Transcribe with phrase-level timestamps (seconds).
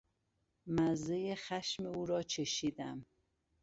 [0.67, 3.05] مزهی خشم او را چشیدم.